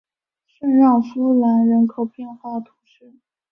[0.47, 3.13] 圣让夫兰人口变化图示